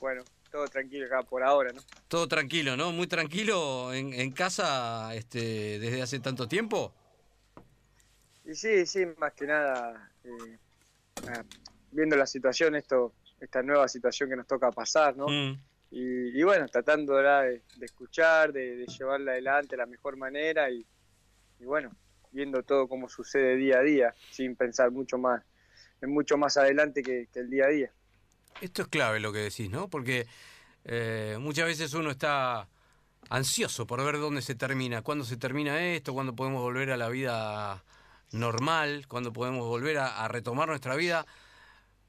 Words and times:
bueno, 0.00 0.24
todo 0.50 0.66
tranquilo 0.68 1.06
acá 1.06 1.22
por 1.22 1.42
ahora, 1.42 1.72
¿no? 1.72 1.80
Todo 2.08 2.28
tranquilo, 2.28 2.76
¿no? 2.76 2.92
Muy 2.92 3.06
tranquilo 3.06 3.92
en, 3.92 4.12
en 4.12 4.32
casa 4.32 5.14
este, 5.14 5.78
desde 5.78 6.02
hace 6.02 6.20
tanto 6.20 6.46
tiempo. 6.48 6.94
Y 8.44 8.54
sí, 8.54 8.86
sí, 8.86 9.04
más 9.18 9.32
que 9.32 9.46
nada, 9.46 10.12
eh, 10.22 10.58
ah, 11.28 11.42
viendo 11.90 12.16
la 12.16 12.26
situación, 12.26 12.76
esto, 12.76 13.12
esta 13.40 13.62
nueva 13.62 13.88
situación 13.88 14.30
que 14.30 14.36
nos 14.36 14.46
toca 14.46 14.70
pasar, 14.70 15.16
¿no? 15.16 15.26
Mm. 15.26 15.60
Y, 15.90 16.38
y 16.38 16.42
bueno, 16.42 16.68
tratando 16.68 17.16
de, 17.16 17.62
de 17.76 17.86
escuchar, 17.86 18.52
de, 18.52 18.76
de 18.76 18.86
llevarla 18.86 19.32
adelante 19.32 19.70
de 19.70 19.76
la 19.78 19.86
mejor 19.86 20.16
manera 20.16 20.70
y, 20.70 20.86
y 21.58 21.64
bueno, 21.64 21.90
viendo 22.30 22.62
todo 22.62 22.86
cómo 22.88 23.08
sucede 23.08 23.56
día 23.56 23.78
a 23.78 23.82
día, 23.82 24.14
sin 24.30 24.56
pensar 24.56 24.90
mucho 24.90 25.16
más, 25.18 25.42
en 26.00 26.10
mucho 26.10 26.36
más 26.36 26.56
adelante 26.56 27.02
que, 27.02 27.28
que 27.32 27.40
el 27.40 27.50
día 27.50 27.64
a 27.64 27.68
día. 27.68 27.92
Esto 28.60 28.82
es 28.82 28.88
clave 28.88 29.20
lo 29.20 29.32
que 29.32 29.40
decís, 29.40 29.70
¿no? 29.70 29.88
Porque 29.88 30.26
eh, 30.84 31.36
muchas 31.40 31.66
veces 31.66 31.92
uno 31.94 32.10
está 32.10 32.68
ansioso 33.28 33.86
por 33.86 34.04
ver 34.04 34.18
dónde 34.18 34.42
se 34.42 34.54
termina, 34.54 35.02
cuándo 35.02 35.24
se 35.24 35.36
termina 35.36 35.94
esto, 35.94 36.14
cuándo 36.14 36.34
podemos 36.34 36.62
volver 36.62 36.90
a 36.90 36.96
la 36.96 37.08
vida 37.08 37.84
normal, 38.30 39.06
cuándo 39.08 39.32
podemos 39.32 39.66
volver 39.66 39.98
a, 39.98 40.26
retomar 40.28 40.68
nuestra 40.68 40.96
vida. 40.96 41.26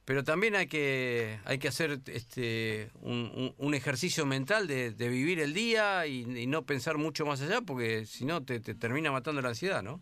Pero 0.05 0.23
también 0.23 0.55
hay 0.55 0.67
que, 0.67 1.39
hay 1.44 1.59
que 1.59 1.67
hacer 1.67 1.99
este, 2.05 2.91
un, 3.02 3.73
ejercicio 3.73 4.25
mental 4.25 4.67
de, 4.67 4.91
vivir 4.91 5.39
el 5.39 5.53
día 5.53 6.08
y, 6.08 6.48
no 6.48 6.66
pensar 6.66 6.98
mucho 6.98 7.25
más 7.25 7.41
allá, 7.41 7.61
porque 7.61 8.05
si 8.05 8.23
no 8.25 8.45
te 8.45 8.59
termina 8.61 9.11
matando 9.11 9.41
la 9.41 9.50
ansiedad, 9.50 9.84
¿no? 9.84 10.02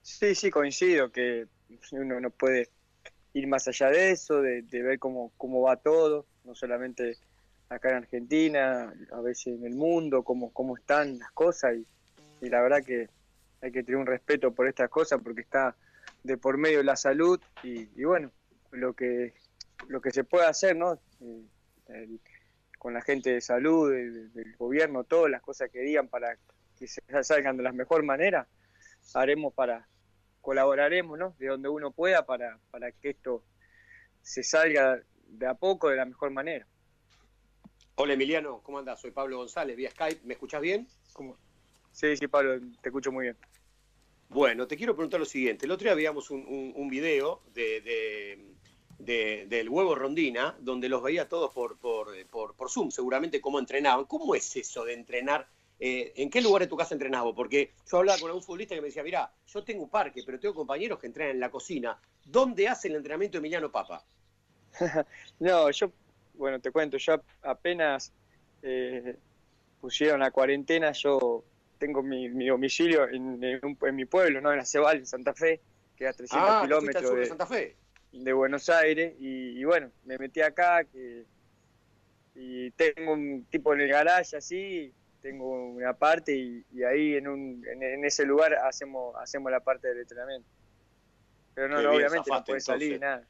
Sí, 0.00 0.34
sí, 0.34 0.50
coincido 0.50 1.12
que 1.12 1.48
uno 1.92 2.18
no 2.18 2.30
puede 2.30 2.70
ir 3.34 3.46
más 3.46 3.68
allá 3.68 3.90
de 3.90 4.10
eso, 4.12 4.40
de, 4.42 4.62
de 4.62 4.82
ver 4.82 4.98
cómo, 4.98 5.32
cómo 5.36 5.62
va 5.62 5.76
todo, 5.76 6.26
no 6.44 6.54
solamente 6.54 7.16
acá 7.68 7.90
en 7.90 7.96
Argentina, 7.96 8.92
a 9.12 9.20
veces 9.20 9.48
en 9.58 9.64
el 9.64 9.74
mundo, 9.74 10.22
cómo, 10.22 10.52
cómo 10.52 10.76
están 10.76 11.18
las 11.18 11.30
cosas 11.32 11.76
y, 12.40 12.48
la 12.48 12.62
verdad 12.62 12.82
que 12.84 13.08
hay 13.60 13.72
que 13.72 13.82
tener 13.82 14.00
un 14.00 14.06
respeto 14.06 14.52
por 14.54 14.66
estas 14.68 14.88
cosas 14.88 15.20
porque 15.22 15.40
está 15.42 15.76
de 16.22 16.36
por 16.38 16.56
medio 16.56 16.82
la 16.82 16.96
salud 16.96 17.40
y, 17.62 17.84
bueno, 18.04 18.30
lo 18.70 18.94
que, 18.94 19.34
lo 19.88 20.00
que 20.00 20.10
se 20.10 20.24
puede 20.24 20.46
hacer, 20.46 20.76
¿no? 20.76 20.98
Eh, 21.88 22.18
con 22.78 22.94
la 22.94 23.02
gente 23.02 23.30
de 23.30 23.40
salud, 23.40 23.90
de- 23.90 24.10
de- 24.10 24.28
del 24.28 24.56
gobierno, 24.56 25.04
todas 25.04 25.30
las 25.30 25.42
cosas 25.42 25.68
que 25.70 25.80
digan 25.80 26.08
para 26.08 26.36
que 26.78 26.86
se 26.86 27.00
salgan 27.22 27.56
de 27.56 27.64
la 27.64 27.72
mejor 27.72 28.04
manera, 28.04 28.46
haremos 29.14 29.52
para, 29.52 29.88
colaboraremos, 30.52 31.18
¿no? 31.18 31.34
De 31.38 31.46
donde 31.48 31.68
uno 31.68 31.90
pueda 31.90 32.24
para, 32.24 32.58
para 32.70 32.90
que 32.90 33.10
esto 33.10 33.44
se 34.22 34.42
salga 34.42 34.98
de 35.26 35.46
a 35.46 35.52
poco 35.52 35.90
de 35.90 35.96
la 35.96 36.06
mejor 36.06 36.30
manera. 36.30 36.66
Hola 37.96 38.14
Emiliano, 38.14 38.62
¿cómo 38.62 38.78
andás? 38.78 38.98
Soy 38.98 39.10
Pablo 39.10 39.36
González, 39.36 39.76
vía 39.76 39.90
Skype. 39.90 40.22
¿Me 40.24 40.32
escuchás 40.32 40.62
bien? 40.62 40.88
Como... 41.12 41.36
Sí, 41.92 42.16
sí, 42.16 42.28
Pablo, 42.28 42.58
te 42.80 42.88
escucho 42.88 43.12
muy 43.12 43.24
bien. 43.24 43.36
Bueno, 44.30 44.66
te 44.66 44.78
quiero 44.78 44.94
preguntar 44.96 45.20
lo 45.20 45.26
siguiente. 45.26 45.66
El 45.66 45.72
otro 45.72 45.84
día 45.84 45.94
veíamos 45.94 46.30
un, 46.30 46.40
un- 46.46 46.72
un 46.74 46.88
video 46.88 47.42
de, 47.52 47.82
de- 47.82 48.54
de- 49.00 49.46
del 49.50 49.68
huevo 49.68 49.94
rondina, 49.96 50.56
donde 50.60 50.88
los 50.88 51.02
veía 51.02 51.28
todos 51.28 51.52
por, 51.52 51.76
por, 51.78 52.08
por, 52.28 52.54
por 52.56 52.70
Zoom, 52.70 52.90
seguramente 52.90 53.42
cómo 53.42 53.58
entrenaban. 53.58 54.06
¿Cómo 54.06 54.34
es 54.34 54.56
eso 54.56 54.86
de 54.86 54.94
entrenar? 54.94 55.46
Eh, 55.78 56.12
¿En 56.16 56.30
qué 56.30 56.40
lugar 56.40 56.62
de 56.62 56.68
tu 56.68 56.76
casa 56.76 56.94
entrenás 56.94 57.22
vos? 57.22 57.34
Porque 57.36 57.74
yo 57.90 57.98
hablaba 57.98 58.18
con 58.20 58.30
un 58.32 58.42
futbolista 58.42 58.74
que 58.74 58.80
me 58.80 58.88
decía, 58.88 59.02
mirá, 59.04 59.32
yo 59.46 59.64
tengo 59.64 59.84
un 59.84 59.90
parque, 59.90 60.22
pero 60.24 60.38
tengo 60.40 60.54
compañeros 60.54 60.98
que 60.98 61.06
entrenan 61.06 61.34
en 61.34 61.40
la 61.40 61.50
cocina. 61.50 62.00
¿Dónde 62.24 62.68
hace 62.68 62.88
el 62.88 62.96
entrenamiento 62.96 63.38
Emiliano 63.38 63.70
Papa? 63.72 64.06
No, 65.38 65.70
yo, 65.70 65.92
bueno, 66.34 66.60
te 66.60 66.70
cuento, 66.72 66.96
yo 66.98 67.22
apenas 67.42 68.14
eh, 68.62 69.18
pusieron 69.80 70.20
la 70.20 70.30
cuarentena, 70.30 70.92
yo 70.92 71.46
tengo 71.78 72.02
mi, 72.02 72.28
mi 72.30 72.48
domicilio 72.48 73.08
en, 73.08 73.42
en 73.44 73.60
un- 73.64 73.78
en 73.82 73.96
mi 73.96 74.04
pueblo, 74.06 74.40
¿no? 74.40 74.52
En 74.52 74.60
Acebal, 74.60 74.98
en 74.98 75.06
Santa 75.06 75.34
Fe, 75.34 75.64
que 75.96 76.06
a 76.08 76.12
300 76.12 76.56
Ah, 76.56 76.60
al 76.62 76.68
kilómetros 76.68 77.06
sur 77.06 77.18
de 77.20 77.24
de, 77.24 77.26
Santa 77.26 77.46
Fe. 77.46 77.76
de 78.12 78.32
Buenos 78.32 78.68
Aires 78.68 79.14
y, 79.18 79.60
y 79.60 79.64
bueno, 79.64 79.92
me 80.04 80.18
metí 80.18 80.40
acá 80.42 80.84
que, 80.84 81.26
y 82.34 82.70
tengo 82.72 83.12
un 83.14 83.46
tipo 83.46 83.74
en 83.74 83.80
el 83.82 83.88
garage 83.88 84.36
así, 84.36 84.94
tengo 85.20 85.70
una 85.70 85.94
parte 85.94 86.34
y, 86.36 86.64
y 86.72 86.82
ahí 86.84 87.14
en, 87.16 87.28
un, 87.28 87.64
en, 87.66 87.82
en 87.82 88.04
ese 88.04 88.24
lugar 88.24 88.54
hacemos 88.54 89.14
hacemos 89.16 89.50
la 89.52 89.60
parte 89.60 89.88
del 89.88 89.98
entrenamiento. 90.00 90.48
Pero 91.54 91.68
no, 91.68 91.76
Qué 91.78 91.82
no, 91.82 91.90
bien, 91.90 92.02
obviamente 92.02 92.30
no 92.30 92.44
puede 92.44 92.60
salir 92.60 93.00
nada. 93.00 93.26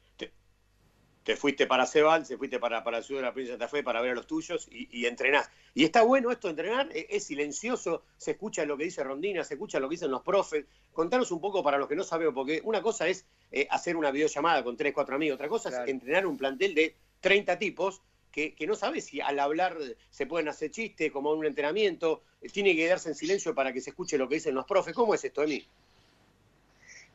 te 1.23 1.35
fuiste 1.35 1.67
para 1.67 1.85
Cebal, 1.85 2.25
te 2.27 2.37
fuiste 2.37 2.59
para, 2.59 2.83
para 2.83 2.97
el 2.99 3.03
sur 3.03 3.17
de 3.17 3.23
la 3.23 3.31
provincia 3.31 3.53
de 3.55 3.59
Santa 3.59 3.69
Fe 3.69 3.83
para 3.83 4.01
ver 4.01 4.11
a 4.11 4.15
los 4.15 4.25
tuyos 4.25 4.67
y, 4.71 4.87
y 4.99 5.05
entrenás. 5.05 5.49
Y 5.75 5.83
está 5.83 6.01
bueno 6.01 6.31
esto 6.31 6.47
de 6.47 6.51
entrenar, 6.53 6.89
e- 6.91 7.07
es, 7.09 7.25
silencioso, 7.25 8.03
se 8.17 8.31
escucha 8.31 8.65
lo 8.65 8.77
que 8.77 8.85
dice 8.85 9.03
Rondina, 9.03 9.43
se 9.43 9.53
escucha 9.55 9.79
lo 9.79 9.89
que 9.89 9.93
dicen 9.93 10.09
los 10.09 10.23
profes. 10.23 10.65
Contanos 10.91 11.31
un 11.31 11.39
poco 11.41 11.61
para 11.63 11.77
los 11.77 11.87
que 11.87 11.95
no 11.95 12.03
sabemos, 12.03 12.33
porque 12.33 12.61
una 12.63 12.81
cosa 12.81 13.07
es 13.07 13.25
eh, 13.51 13.67
hacer 13.69 13.95
una 13.95 14.09
videollamada 14.11 14.63
con 14.63 14.75
tres, 14.75 14.93
cuatro 14.93 15.15
amigos, 15.15 15.35
otra 15.35 15.47
cosa 15.49 15.69
Claro. 15.69 15.85
es 15.85 15.91
entrenar 15.91 16.25
un 16.25 16.37
plantel 16.37 16.73
de 16.73 16.95
30 17.19 17.59
tipos 17.59 18.01
que, 18.31 18.53
que 18.53 18.67
no 18.67 18.75
sabes 18.75 19.05
si 19.05 19.21
al 19.21 19.39
hablar 19.39 19.77
se 20.11 20.25
pueden 20.25 20.47
hacer 20.47 20.71
chistes 20.71 21.11
como 21.11 21.31
un 21.31 21.45
entrenamiento, 21.45 22.23
tiene 22.51 22.75
que 22.75 22.83
quedarse 22.83 23.09
en 23.09 23.15
silencio 23.15 23.53
para 23.53 23.73
que 23.73 23.81
se 23.81 23.89
escuche 23.89 24.17
lo 24.17 24.27
que 24.29 24.35
dicen 24.35 24.55
los 24.55 24.65
profes. 24.65 24.93
¿Cómo 24.93 25.13
es 25.13 25.23
esto, 25.23 25.43
Emi? 25.43 25.65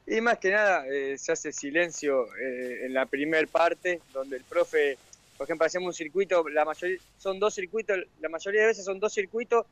Y 0.06 0.20
más 0.20 0.38
que 0.38 0.50
nada 0.50 0.86
eh, 0.86 1.16
se 1.16 1.32
hace 1.32 1.50
silencio 1.50 2.26
eh, 2.36 2.84
en 2.84 2.92
la 2.92 3.06
primer 3.06 3.48
parte, 3.48 4.02
donde 4.12 4.36
el 4.36 4.44
profe, 4.44 4.98
por 5.38 5.46
ejemplo, 5.46 5.66
hacemos 5.66 5.86
un 5.88 5.94
circuito, 5.94 6.46
la 6.50 6.64
mayoría, 6.64 6.98
son 7.16 7.38
dos 7.38 7.54
circuitos, 7.54 7.98
la 8.20 8.28
mayoría 8.28 8.62
de 8.62 8.66
veces 8.66 8.84
son 8.84 9.00
dos 9.00 9.14
circuitos 9.14 9.64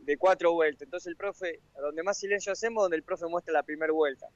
de 0.00 0.16
cuatro 0.16 0.52
vueltas. 0.52 0.82
Entonces 0.82 1.08
el 1.08 1.16
profe, 1.16 1.58
donde 1.80 2.02
más 2.04 2.16
silencio 2.16 2.52
hacemos, 2.52 2.84
donde 2.84 2.96
el 2.96 3.02
profe 3.02 3.26
muestra 3.26 3.52
la 3.52 3.64
primera 3.64 3.92
vuelta. 3.92 4.28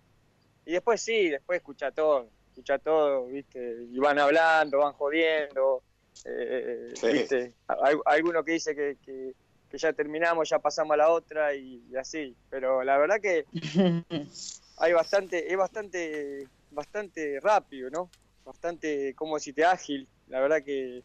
Y 0.67 0.73
después 0.73 1.01
sí, 1.01 1.29
después 1.29 1.59
escucha 1.59 1.93
todo, 1.93 2.29
escucha 2.49 2.79
todo, 2.79 3.27
¿viste? 3.27 3.87
Y 3.93 3.99
van 4.01 4.19
hablando, 4.19 4.79
van 4.79 4.95
jodiendo, 4.95 5.83
eh, 6.25 6.93
Sí. 6.95 7.13
¿viste? 7.13 7.55
Hay, 7.69 7.97
hay 8.07 8.19
alguno 8.19 8.45
que 8.45 8.53
dice 8.53 8.75
que, 8.75 8.97
que- 9.03 9.33
que 9.69 9.79
ya 9.79 9.93
terminamos, 9.93 10.49
ya 10.49 10.59
pasamos 10.59 10.95
a 10.95 10.97
la 10.97 11.11
otra 11.11 11.55
y, 11.55 11.85
y 11.89 11.97
así. 11.97 12.37
Pero 12.49 12.83
la 12.83 12.99
verdad 12.99 13.21
que 13.21 13.45
hay 14.79 14.93
bastante, 14.93 15.49
es 15.51 15.57
bastante, 15.57 16.49
bastante 16.71 17.39
rápido, 17.41 17.89
¿no? 17.89 18.11
Bastante, 18.45 19.15
como 19.15 19.37
decirte, 19.37 19.65
ágil. 19.65 20.09
La 20.27 20.41
verdad 20.41 20.63
que, 20.65 21.05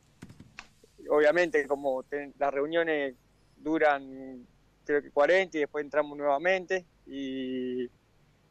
obviamente, 1.09 1.67
como 1.67 2.03
ten- 2.03 2.33
las 2.37 2.51
reuniones 2.53 3.15
duran, 3.55 4.47
creo 4.83 5.01
que 5.01 5.11
40 5.11 5.57
y 5.57 5.61
después 5.61 5.83
entramos 5.83 6.17
nuevamente. 6.17 6.87
Y, 7.05 7.83
y 7.83 7.89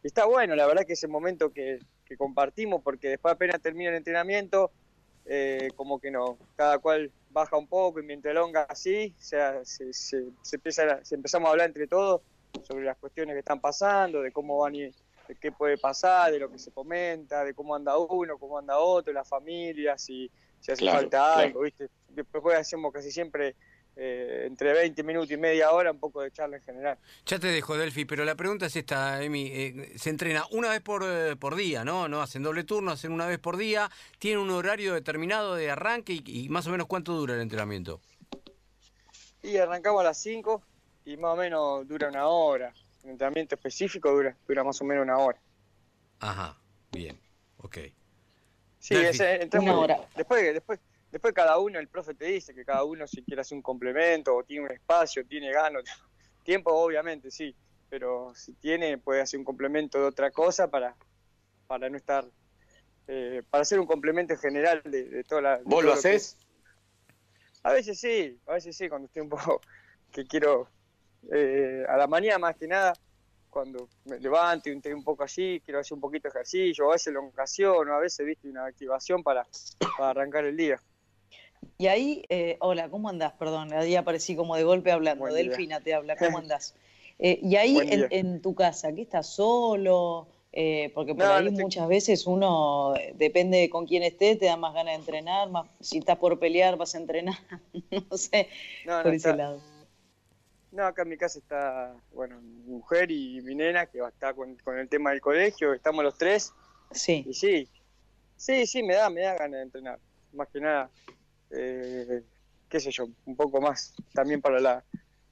está 0.02 0.26
bueno, 0.26 0.54
la 0.54 0.66
verdad 0.66 0.84
que 0.86 0.92
ese 0.92 1.08
momento 1.08 1.50
que, 1.52 1.78
que 2.04 2.16
compartimos, 2.16 2.82
porque 2.84 3.08
después 3.08 3.34
apenas 3.34 3.60
termina 3.60 3.90
el 3.90 3.96
entrenamiento, 3.96 4.72
eh, 5.26 5.68
como 5.76 5.98
que 5.98 6.10
no, 6.10 6.38
cada 6.56 6.78
cual 6.78 7.10
baja 7.30 7.56
un 7.56 7.66
poco 7.66 8.00
y 8.00 8.04
mientras 8.04 8.34
longa 8.34 8.62
así, 8.62 9.14
o 9.18 9.22
sea, 9.22 9.64
se, 9.64 9.92
se, 9.92 10.24
se 10.42 10.56
empieza, 10.56 11.04
se 11.04 11.14
empezamos 11.14 11.48
a 11.48 11.50
hablar 11.52 11.68
entre 11.68 11.86
todos 11.86 12.20
sobre 12.62 12.84
las 12.84 12.96
cuestiones 12.98 13.34
que 13.34 13.40
están 13.40 13.60
pasando, 13.60 14.22
de 14.22 14.30
cómo 14.32 14.58
van 14.58 14.74
ir 14.76 14.94
de 15.28 15.36
qué 15.36 15.52
puede 15.52 15.78
pasar, 15.78 16.32
de 16.32 16.38
lo 16.38 16.50
que 16.50 16.58
se 16.58 16.70
comenta, 16.70 17.44
de 17.44 17.54
cómo 17.54 17.74
anda 17.74 17.96
uno, 17.96 18.38
cómo 18.38 18.58
anda 18.58 18.78
otro, 18.78 19.12
las 19.12 19.28
familias, 19.28 20.02
si, 20.02 20.30
si 20.60 20.72
hace 20.72 20.82
Claro, 20.82 20.98
falta 20.98 21.18
claro. 21.18 21.40
algo, 21.40 21.60
¿viste? 21.62 21.88
Después 22.08 22.56
hacemos 22.56 22.92
casi 22.92 23.10
siempre 23.10 23.56
eh, 23.96 24.44
entre 24.46 24.72
20 24.72 25.02
minutos 25.04 25.30
y 25.30 25.36
media 25.36 25.70
hora 25.70 25.90
un 25.92 25.98
poco 26.00 26.20
de 26.22 26.30
charla 26.32 26.56
en 26.56 26.62
general. 26.62 26.98
Ya 27.26 27.38
te 27.38 27.46
dejo, 27.48 27.76
Delphi, 27.76 28.04
pero 28.04 28.24
la 28.24 28.34
pregunta 28.34 28.66
es 28.66 28.74
esta, 28.76 29.22
Emi. 29.22 29.46
eh, 29.52 29.92
se 29.96 30.10
entrena 30.10 30.44
una 30.50 30.70
vez 30.70 30.80
por, 30.80 31.04
eh, 31.06 31.36
por 31.36 31.54
día, 31.54 31.84
¿no? 31.84 32.08
No 32.08 32.20
hacen 32.22 32.42
doble 32.42 32.64
turno, 32.64 32.90
hacen 32.92 33.12
una 33.12 33.26
vez 33.26 33.38
por 33.38 33.56
día. 33.56 33.90
¿Tiene 34.18 34.38
un 34.38 34.50
horario 34.50 34.94
determinado 34.94 35.54
de 35.54 35.70
arranque 35.70 36.14
y, 36.14 36.22
y 36.44 36.48
más 36.48 36.66
o 36.66 36.70
menos 36.70 36.86
cuánto 36.86 37.12
dura 37.14 37.34
el 37.34 37.40
entrenamiento? 37.40 38.00
Y 39.42 39.56
arrancamos 39.58 40.00
a 40.00 40.04
las 40.04 40.18
5 40.22 40.62
y 41.04 41.16
más 41.16 41.34
o 41.34 41.36
menos 41.36 41.86
dura 41.86 42.08
una 42.08 42.26
hora. 42.28 42.72
El 43.04 43.10
entrenamiento 43.10 43.54
específico 43.54 44.10
dura, 44.10 44.34
dura 44.48 44.64
más 44.64 44.80
o 44.80 44.84
menos 44.84 45.02
una 45.04 45.18
hora. 45.18 45.38
Ajá, 46.20 46.56
bien, 46.90 47.18
ok. 47.58 47.78
Sí, 48.78 48.94
Delphi. 48.94 49.10
ese, 49.10 49.42
entramos- 49.42 49.70
Una 49.70 49.78
hora. 49.78 50.08
Después, 50.16 50.42
después, 50.54 50.80
después 51.14 51.32
cada 51.32 51.58
uno, 51.58 51.78
el 51.78 51.86
profe 51.86 52.12
te 52.14 52.24
dice 52.24 52.52
que 52.52 52.64
cada 52.64 52.82
uno 52.82 53.06
si 53.06 53.22
quiere 53.22 53.40
hacer 53.40 53.54
un 53.54 53.62
complemento 53.62 54.34
o 54.34 54.42
tiene 54.42 54.64
un 54.64 54.72
espacio, 54.72 55.24
tiene 55.24 55.52
ganas, 55.52 55.84
tiempo 56.42 56.72
obviamente 56.72 57.30
sí, 57.30 57.54
pero 57.88 58.34
si 58.34 58.52
tiene 58.54 58.98
puede 58.98 59.20
hacer 59.20 59.38
un 59.38 59.44
complemento 59.44 60.00
de 60.00 60.06
otra 60.06 60.32
cosa 60.32 60.68
para, 60.68 60.96
para 61.68 61.88
no 61.88 61.96
estar, 61.96 62.26
eh, 63.06 63.44
para 63.48 63.62
hacer 63.62 63.78
un 63.78 63.86
complemento 63.86 64.32
en 64.32 64.40
general 64.40 64.82
de, 64.84 65.04
de 65.04 65.22
toda 65.22 65.40
la... 65.40 65.58
de 65.58 65.62
¿Vos 65.64 65.84
lo 65.84 65.92
haces? 65.92 66.36
es. 66.36 66.38
A 67.62 67.72
veces 67.72 68.00
sí, 68.00 68.36
a 68.48 68.54
veces 68.54 68.76
sí, 68.76 68.88
cuando 68.88 69.06
estoy 69.06 69.22
un 69.22 69.28
poco 69.28 69.60
que 70.10 70.26
quiero, 70.26 70.68
eh, 71.32 71.84
a 71.88 71.96
la 71.96 72.08
mañana 72.08 72.38
más 72.38 72.56
que 72.56 72.66
nada, 72.66 72.92
cuando 73.50 73.88
me 74.06 74.18
levanto 74.18 74.68
y 74.68 74.72
estoy 74.72 74.92
un 74.92 75.04
poco 75.04 75.22
allí, 75.22 75.60
quiero 75.60 75.78
hacer 75.78 75.94
un 75.94 76.00
poquito 76.00 76.26
de 76.26 76.30
ejercicio, 76.30 76.88
a 76.88 76.94
veces 76.94 77.06
elongación, 77.06 77.88
o 77.88 77.94
a 77.94 78.00
veces, 78.00 78.26
viste, 78.26 78.48
una 78.48 78.66
activación 78.66 79.22
para, 79.22 79.46
para 79.96 80.10
arrancar 80.10 80.44
el 80.46 80.56
día. 80.56 80.80
Y 81.76 81.88
ahí, 81.88 82.24
eh, 82.28 82.56
hola, 82.60 82.88
¿cómo 82.88 83.08
andás? 83.08 83.32
Perdón, 83.32 83.72
ahí 83.72 83.96
aparecí 83.96 84.36
como 84.36 84.56
de 84.56 84.64
golpe 84.64 84.92
hablando. 84.92 85.26
Delfina 85.26 85.80
te 85.80 85.94
habla, 85.94 86.16
¿cómo 86.16 86.38
andás? 86.38 86.74
Eh, 87.18 87.40
y 87.42 87.56
ahí 87.56 87.78
en, 88.10 88.40
tu 88.40 88.54
casa, 88.54 88.92
¿qué 88.92 89.02
estás 89.02 89.26
solo? 89.28 90.28
Eh, 90.52 90.92
porque 90.94 91.14
por 91.14 91.24
ahí 91.24 91.50
muchas 91.50 91.88
veces 91.88 92.26
uno, 92.28 92.94
depende 93.14 93.68
con 93.70 93.86
quién 93.86 94.04
esté, 94.04 94.36
te 94.36 94.46
da 94.46 94.56
más 94.56 94.72
ganas 94.72 94.94
de 94.94 95.00
entrenar, 95.00 95.50
más, 95.50 95.66
si 95.80 95.98
estás 95.98 96.16
por 96.16 96.38
pelear 96.38 96.76
vas 96.76 96.94
a 96.94 96.98
entrenar, 96.98 97.34
no 98.10 98.16
sé, 98.16 98.48
por 98.84 99.12
ese 99.12 99.34
lado. 99.34 99.60
No, 100.70 100.84
acá 100.86 101.02
en 101.02 101.08
mi 101.08 101.16
casa 101.16 101.38
está, 101.40 101.94
bueno, 102.12 102.40
mi 102.40 102.72
mujer 102.72 103.10
y 103.10 103.40
mi 103.42 103.54
nena, 103.54 103.86
que 103.86 104.00
va 104.00 104.08
a 104.08 104.10
estar 104.10 104.34
con, 104.34 104.56
con 104.56 104.78
el 104.78 104.88
tema 104.88 105.10
del 105.10 105.20
colegio, 105.20 105.72
estamos 105.72 106.04
los 106.04 106.18
tres. 106.18 106.52
Sí. 106.92 107.24
Y 107.28 107.34
sí, 107.34 107.68
sí, 108.36 108.66
sí, 108.66 108.82
me 108.82 108.94
da, 108.94 109.10
me 109.10 109.22
da 109.22 109.34
ganas 109.34 109.58
de 109.58 109.62
entrenar. 109.62 109.98
Más 110.32 110.48
que 110.48 110.60
nada, 110.60 110.90
eh, 111.50 112.22
qué 112.68 112.80
sé 112.80 112.90
yo, 112.90 113.08
un 113.24 113.36
poco 113.36 113.60
más 113.60 113.94
también 114.12 114.40
para 114.40 114.60
la, 114.60 114.84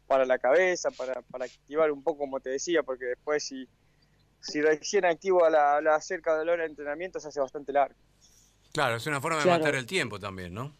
para 0.06 0.24
la 0.24 0.38
cabeza, 0.38 0.90
para, 0.90 1.22
para 1.22 1.44
activar 1.44 1.90
un 1.90 2.02
poco, 2.02 2.18
como 2.18 2.40
te 2.40 2.50
decía, 2.50 2.82
porque 2.82 3.06
después 3.06 3.44
si, 3.44 3.68
si 4.40 4.60
recién 4.60 5.04
activo 5.04 5.44
a 5.44 5.50
la, 5.50 5.78
a 5.78 6.00
cerca 6.00 6.38
de 6.38 6.44
la 6.44 6.52
hora 6.52 6.62
de 6.64 6.70
entrenamiento 6.70 7.20
se 7.20 7.28
hace 7.28 7.40
bastante 7.40 7.72
largo. 7.72 7.98
Claro, 8.72 8.96
es 8.96 9.06
una 9.06 9.20
forma 9.20 9.40
de 9.40 9.46
matar 9.46 9.74
el 9.74 9.86
tiempo 9.86 10.18
también, 10.18 10.54
¿no? 10.54 10.74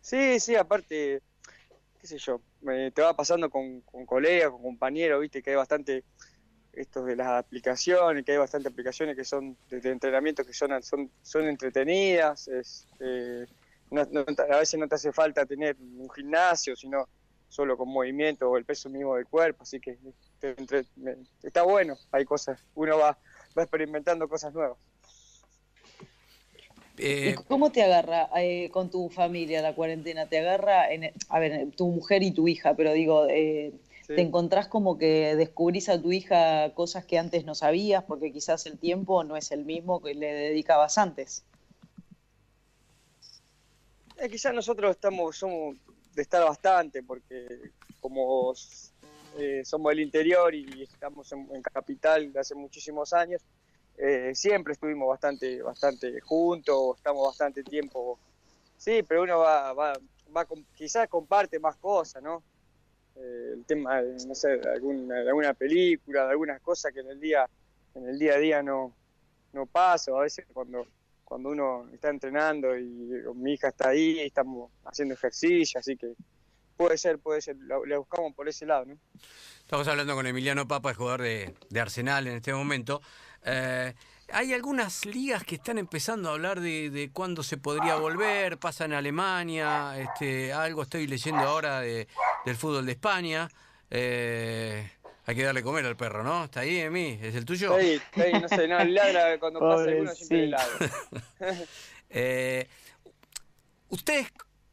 Sí, 0.00 0.38
sí, 0.40 0.54
aparte 0.56 1.22
qué 2.00 2.06
sé 2.06 2.18
yo, 2.18 2.40
te 2.94 3.02
va 3.02 3.14
pasando 3.14 3.50
con, 3.50 3.80
colegas, 4.06 4.50
con 4.50 4.62
compañeros, 4.62 5.20
viste 5.20 5.42
que 5.42 5.50
hay 5.50 5.56
bastante 5.56 6.04
esto 6.72 7.04
de 7.04 7.16
las 7.16 7.26
aplicaciones, 7.28 8.24
que 8.24 8.32
hay 8.32 8.38
bastante 8.38 8.68
aplicaciones 8.68 9.16
que 9.16 9.24
son 9.24 9.56
de, 9.68 9.90
entrenamiento 9.90 10.44
que 10.44 10.52
son, 10.52 10.80
son, 10.82 11.10
son 11.22 11.46
entretenidas, 11.46 12.48
eh, 13.00 13.46
a 13.92 14.56
veces 14.56 14.78
no 14.78 14.88
te 14.88 14.94
hace 14.94 15.12
falta 15.12 15.46
tener 15.46 15.76
un 15.78 16.10
gimnasio, 16.10 16.76
sino 16.76 17.08
solo 17.48 17.76
con 17.76 17.88
movimiento 17.88 18.50
o 18.50 18.56
el 18.56 18.64
peso 18.64 18.90
mismo 18.90 19.16
del 19.16 19.26
cuerpo, 19.26 19.62
así 19.62 19.80
que 19.80 19.98
está 21.42 21.62
bueno, 21.62 21.96
hay 22.12 22.24
cosas, 22.24 22.60
uno 22.74 22.98
va, 22.98 23.18
va 23.56 23.62
experimentando 23.62 24.28
cosas 24.28 24.52
nuevas. 24.52 24.78
Eh, 26.98 27.36
¿Cómo 27.46 27.70
te 27.70 27.82
agarra 27.82 28.28
eh, 28.36 28.70
con 28.70 28.90
tu 28.90 29.08
familia 29.08 29.62
la 29.62 29.74
cuarentena? 29.74 30.26
¿Te 30.28 30.38
agarra, 30.38 30.92
en, 30.92 31.12
a 31.28 31.38
ver, 31.38 31.70
tu 31.76 31.86
mujer 31.88 32.22
y 32.22 32.32
tu 32.32 32.48
hija, 32.48 32.74
pero 32.74 32.92
digo, 32.92 33.26
eh, 33.28 33.72
¿te 34.06 34.20
encontrás 34.20 34.66
como 34.66 34.98
que 34.98 35.36
descubrís 35.36 35.88
a 35.88 36.02
tu 36.02 36.10
hija 36.10 36.74
cosas 36.74 37.04
que 37.04 37.18
antes 37.18 37.44
no 37.44 37.54
sabías 37.54 38.02
porque 38.04 38.32
quizás 38.32 38.66
el 38.66 38.78
tiempo 38.78 39.22
no 39.22 39.36
es 39.36 39.52
el 39.52 39.64
mismo 39.64 40.02
que 40.02 40.14
le 40.14 40.32
dedicabas 40.32 40.98
antes? 40.98 41.44
Quizás 44.30 44.52
nosotros 44.54 44.90
estamos, 44.90 45.36
somos 45.36 45.76
de 46.14 46.22
estar 46.22 46.42
bastante 46.42 47.02
porque 47.02 47.70
como 48.00 48.52
somos 49.64 49.90
del 49.90 50.00
interior 50.00 50.54
y 50.54 50.82
estamos 50.82 51.30
en, 51.32 51.62
capital 51.62 52.32
de 52.32 52.40
hace 52.40 52.54
muchísimos 52.54 53.12
años, 53.12 53.42
eh, 53.96 54.32
siempre 54.34 54.72
estuvimos 54.72 55.08
bastante, 55.08 55.62
bastante 55.62 56.20
juntos, 56.20 56.96
estamos 56.96 57.26
bastante 57.26 57.62
tiempo, 57.62 58.18
sí, 58.76 59.02
pero 59.02 59.22
uno 59.22 59.38
va, 59.38 59.72
va, 59.72 59.92
quizás 60.74 61.08
comparte 61.08 61.58
más 61.58 61.76
cosas, 61.76 62.22
¿no? 62.22 62.42
Eh, 63.16 63.54
el 63.54 63.64
tema, 63.64 64.00
no 64.00 64.34
sé, 64.34 64.58
de 64.58 64.70
alguna, 64.70 65.18
alguna 65.18 65.54
película, 65.54 66.24
de 66.24 66.30
algunas 66.30 66.60
cosas 66.60 66.92
que 66.92 67.00
en 67.00 67.08
el 67.08 67.20
día, 67.20 67.48
en 67.94 68.08
el 68.08 68.18
día 68.18 68.34
a 68.34 68.38
día 68.38 68.62
no, 68.62 68.94
no 69.52 69.66
pasa, 69.66 70.12
a 70.12 70.20
veces 70.20 70.46
cuando, 70.52 70.86
cuando 71.28 71.50
uno 71.50 71.86
está 71.92 72.08
entrenando 72.08 72.74
y 72.78 72.84
mi 73.34 73.52
hija 73.52 73.68
está 73.68 73.90
ahí, 73.90 74.18
estamos 74.20 74.70
haciendo 74.86 75.12
ejercicio, 75.12 75.78
así 75.78 75.94
que 75.94 76.14
puede 76.74 76.96
ser, 76.96 77.18
puede 77.18 77.42
ser, 77.42 77.56
le 77.56 77.98
buscamos 77.98 78.32
por 78.34 78.48
ese 78.48 78.64
lado, 78.64 78.86
¿no? 78.86 78.98
Estamos 79.60 79.86
hablando 79.88 80.14
con 80.14 80.26
Emiliano 80.26 80.66
Papa, 80.66 80.88
el 80.88 80.96
jugador 80.96 81.20
de, 81.20 81.54
de 81.68 81.80
Arsenal 81.80 82.26
en 82.28 82.36
este 82.36 82.54
momento. 82.54 83.02
Eh, 83.44 83.92
hay 84.32 84.54
algunas 84.54 85.04
ligas 85.04 85.44
que 85.44 85.56
están 85.56 85.76
empezando 85.76 86.30
a 86.30 86.32
hablar 86.32 86.60
de, 86.60 87.10
cuándo 87.12 87.42
se 87.42 87.58
podría 87.58 87.96
volver, 87.96 88.58
pasa 88.58 88.86
en 88.86 88.94
Alemania, 88.94 89.98
este, 89.98 90.54
algo 90.54 90.80
estoy 90.80 91.06
leyendo 91.06 91.42
ahora 91.42 91.80
de, 91.80 92.08
del 92.46 92.56
fútbol 92.56 92.86
de 92.86 92.92
España. 92.92 93.50
Eh, 93.90 94.90
hay 95.28 95.34
que 95.34 95.42
darle 95.42 95.62
comer 95.62 95.84
al 95.84 95.94
perro, 95.94 96.24
¿no? 96.24 96.44
¿Está 96.44 96.60
ahí, 96.60 96.78
Emi? 96.78 97.18
¿Es 97.20 97.34
el 97.34 97.44
tuyo? 97.44 97.74
Ahí, 97.74 98.00
no 98.40 98.48
sé, 98.48 98.66
no, 98.66 98.82
ladra 98.82 99.38
cuando 99.38 99.60
pasa 99.60 99.82
alguno 99.82 100.14
siempre 100.14 100.46
ladra. 100.46 100.90
eh, 102.08 102.66
¿Ustedes 103.90 104.28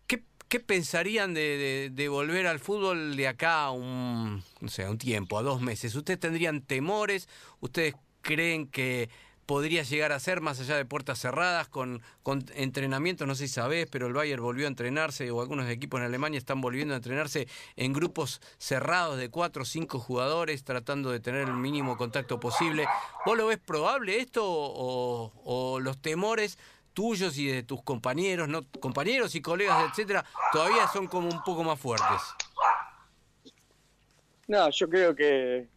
qué, 0.08 0.24
qué 0.48 0.60
pensarían 0.62 1.34
de, 1.34 1.90
de, 1.92 2.08
volver 2.08 2.48
al 2.48 2.60
fútbol 2.60 3.18
de 3.18 3.28
acá 3.28 3.70
un, 3.72 4.42
no 4.62 4.70
sé, 4.70 4.88
un 4.88 4.98
tiempo, 4.98 5.38
a 5.38 5.42
dos 5.42 5.60
meses? 5.60 5.94
¿Ustedes 5.94 6.22
tendrían 6.22 6.62
temores? 6.62 7.28
¿Ustedes 7.60 7.96
creen 8.22 8.70
que 8.70 9.10
podría 9.46 9.84
llegar 9.84 10.12
a 10.12 10.20
ser 10.20 10.42
más 10.42 10.60
allá 10.60 10.76
de 10.76 10.86
puertas 10.86 11.20
cerradas 11.20 11.68
con, 11.68 12.02
con 12.24 12.46
entrenamiento, 12.56 13.26
no 13.26 13.36
sé 13.36 13.48
si 13.48 13.54
sabés, 13.54 13.88
pero 13.90 14.08
el 14.08 14.14
Bayern 14.14 14.42
volvió 14.42 14.66
a 14.66 14.70
entrenarse 14.70 15.30
o 15.32 15.42
algunos 15.42 15.70
equipos 15.70 16.00
en 16.00 16.08
Alemania 16.08 16.38
están 16.38 16.62
volviendo 16.62 16.94
a 16.94 16.98
entrenarse 16.98 17.48
en 17.76 17.94
grupos 17.94 18.42
cerrados 18.58 19.18
de 19.18 19.30
cuatro 19.30 19.64
o 19.64 19.66
cinco 19.66 20.00
jugadores 20.00 20.64
tratando 20.64 21.12
de 21.12 21.20
tener 21.20 21.42
el 21.42 21.54
mínimo 21.54 21.98
contacto 21.98 22.40
posible. 22.40 22.86
¿Vos 23.26 23.38
lo 23.38 23.48
ves 23.48 23.60
probable 23.60 24.20
esto 24.20 24.44
o, 24.46 25.80
los 25.80 26.02
temores 26.02 26.58
tuyos 26.94 27.38
y 27.38 27.48
de 27.48 27.64
tus 27.64 27.84
compañeros, 27.84 28.48
no 28.48 28.64
compañeros 28.80 29.36
y 29.36 29.42
colegas, 29.42 29.90
etcétera, 29.90 30.26
todavía 30.52 30.88
son 30.88 31.08
como 31.08 31.30
un 31.30 31.44
poco 31.44 31.64
más 31.64 31.80
fuertes? 31.80 32.22
No, 34.48 34.70
yo 34.70 34.90
creo 34.90 35.16
que 35.16 35.68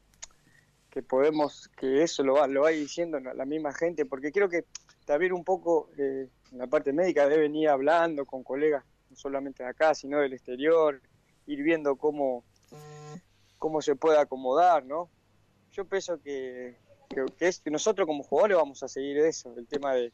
que 0.91 1.03
podemos, 1.03 1.69
que 1.77 2.03
eso 2.03 2.23
lo 2.23 2.35
va, 2.35 2.47
lo 2.47 2.63
va 2.63 2.71
diciendo 2.71 3.21
la 3.21 3.45
misma 3.45 3.73
gente, 3.73 4.07
porque 4.07 4.33
creo 4.33 4.49
que 4.49 4.65
también 5.05 5.33
un 5.33 5.45
poco 5.45 5.91
eh, 5.99 6.29
en 6.53 6.59
la 6.59 6.67
parte 6.67 6.93
médica 6.93 7.29
deben 7.29 7.55
ir 7.55 7.69
hablando 7.69 8.25
con 8.25 8.43
colegas, 8.43 8.85
no 9.11 9.17
solamente 9.17 9.63
de 9.63 9.69
acá, 9.71 9.95
sino 9.95 10.19
del 10.19 10.33
exterior, 10.33 11.01
ir 11.47 11.63
viendo 11.63 11.97
cómo, 11.97 12.45
cómo 13.59 13.83
se 13.83 13.97
puede 13.97 14.19
acomodar, 14.19 14.85
¿no? 14.85 15.09
Yo 15.73 15.85
pienso 15.85 16.21
que, 16.21 16.77
que, 17.09 17.27
es, 17.41 17.61
que 17.61 17.71
nosotros 17.71 18.07
como 18.07 18.23
jugadores 18.23 18.57
vamos 18.57 18.83
a 18.83 18.89
seguir 18.89 19.19
eso, 19.19 19.55
el 19.57 19.67
tema 19.67 19.95
de, 19.95 20.13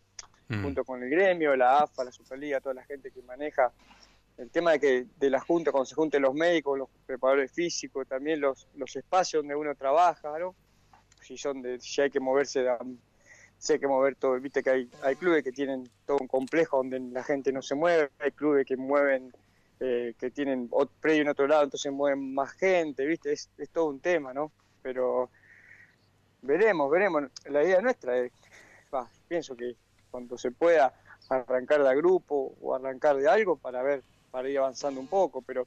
mm. 0.49 0.62
junto 0.62 0.85
con 0.85 1.03
el 1.03 1.11
gremio, 1.11 1.56
la 1.56 1.81
AFA, 1.81 2.05
la 2.05 2.12
Superliga, 2.12 2.61
toda 2.61 2.75
la 2.75 2.85
gente 2.85 3.11
que 3.11 3.23
maneja 3.23 3.73
el 4.37 4.50
tema 4.50 4.73
de 4.73 4.81
que 4.81 5.07
de 5.16 5.31
la 5.31 5.40
junta, 5.40 5.71
cuando 5.71 5.87
se 5.87 5.95
junten 5.95 6.23
los 6.23 6.35
médicos, 6.35 6.78
los 6.78 6.88
preparadores 7.07 7.52
físicos, 7.52 8.07
también 8.09 8.40
los, 8.40 8.69
los 8.75 8.95
espacios 8.97 9.43
donde 9.43 9.54
uno 9.54 9.75
trabaja, 9.75 10.38
¿no? 10.38 10.54
Si 11.25 11.38
son 11.38 11.62
de, 11.62 11.81
si 11.81 12.02
hay 12.02 12.11
que 12.11 12.21
moverse, 12.21 12.66
si 13.59 13.73
hay 13.73 13.78
que 13.78 13.87
mover 13.87 14.14
todo, 14.16 14.38
viste 14.40 14.62
que 14.62 14.71
hay, 14.71 14.90
hay 15.02 15.16
clubes 15.16 15.43
que 15.43 15.52
tienen 15.52 15.88
todo 16.07 16.19
un 16.21 16.28
complejo 16.28 16.76
donde 16.78 17.00
la 17.00 17.23
gente 17.25 17.50
no 17.50 17.62
se 17.62 17.75
mueve, 17.75 18.11
hay 18.19 18.31
clubes 18.33 18.66
que 18.66 18.76
mueven, 18.76 19.33
eh, 19.81 20.14
que 20.19 20.31
tienen 20.31 20.69
otro 20.71 20.95
predio 21.00 21.23
en 21.23 21.28
otro 21.28 21.47
lado, 21.47 21.64
entonces 21.64 21.90
mueven 21.90 22.35
más 22.35 22.52
gente, 22.52 23.07
viste, 23.07 23.33
es, 23.33 23.49
todo 23.73 23.87
un 23.87 24.00
tema, 24.00 24.35
¿no? 24.35 24.52
Pero 24.83 25.31
veremos, 26.43 26.90
veremos, 26.90 27.25
la 27.47 27.64
idea 27.64 27.81
nuestra 27.81 28.19
es, 28.19 28.31
pienso 29.26 29.57
que 29.57 29.76
cuando 30.11 30.37
se 30.37 30.50
pueda 30.50 30.95
arrancar 31.31 31.83
de 31.83 31.97
grupo 31.97 32.54
o 32.61 32.75
arrancar 32.75 33.16
de 33.16 33.28
algo 33.28 33.57
para 33.57 33.83
ver, 33.83 34.02
para 34.31 34.49
ir 34.50 34.59
avanzando 34.59 35.00
un 35.00 35.09
poco, 35.09 35.40
pero 35.40 35.66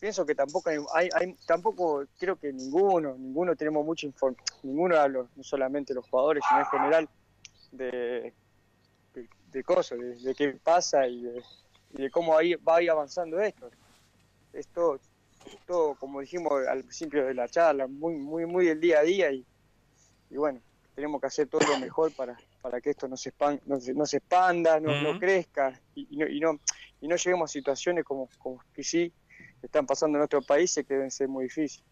pienso 0.00 0.26
que 0.26 0.34
tampoco 0.34 0.70
hay, 0.94 1.08
hay, 1.14 1.34
tampoco 1.46 2.04
creo 2.18 2.36
que 2.36 2.52
ninguno, 2.52 3.16
ninguno 3.16 3.56
tenemos 3.56 3.84
mucha 3.84 4.06
información, 4.06 4.46
ninguno 4.62 5.08
no 5.08 5.42
solamente 5.42 5.94
los 5.94 6.08
jugadores, 6.08 6.44
sino 6.48 6.60
en 6.60 6.66
general 6.66 7.08
de, 7.72 8.34
de, 9.52 9.64
cosas, 9.64 9.98
de, 9.98 10.34
qué 10.34 10.58
pasa 10.62 11.06
y 11.06 11.22
de, 11.90 12.10
cómo 12.10 12.36
ahí 12.36 12.54
va 12.54 12.76
a 12.76 12.82
ir 12.82 12.90
avanzando 12.90 13.40
esto. 13.40 13.70
Es 14.52 14.68
todo, 14.68 15.94
como 15.96 16.20
dijimos 16.20 16.66
al 16.66 16.80
principio 16.80 17.24
de 17.26 17.34
la 17.34 17.48
charla, 17.48 17.86
muy, 17.86 18.14
muy, 18.16 18.46
muy 18.46 18.66
del 18.66 18.80
día 18.80 19.00
a 19.00 19.02
día 19.02 19.30
y, 19.30 19.46
y 20.30 20.36
bueno, 20.36 20.60
tenemos 20.94 21.20
que 21.20 21.26
hacer 21.26 21.48
todo 21.48 21.60
lo 21.68 21.78
mejor 21.78 22.14
para, 22.14 22.36
para 22.60 22.80
que 22.80 22.90
esto 22.90 23.06
no 23.06 23.16
se, 23.16 23.32
no, 23.66 24.06
se, 24.06 24.16
expanda, 24.16 24.80
no, 24.80 25.00
no 25.02 25.18
crezca 25.18 25.78
y, 25.94 26.06
y, 26.10 26.16
no, 26.16 26.26
y, 26.26 26.40
no, 26.40 26.60
y 27.00 27.08
no 27.08 27.16
lleguemos 27.16 27.50
a 27.50 27.52
situaciones 27.52 28.04
como, 28.04 28.28
como 28.38 28.60
que 28.74 28.82
sí 28.82 29.12
están 29.66 29.86
pasando 29.86 30.16
en 30.16 30.20
nuestro 30.20 30.42
país 30.42 30.74
que 30.74 30.94
deben 30.94 31.10
ser 31.10 31.28
muy 31.28 31.44
difíciles. 31.44 31.84